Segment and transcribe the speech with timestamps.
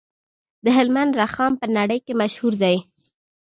[0.63, 2.77] د هلمند رخام په نړۍ کې مشهور دی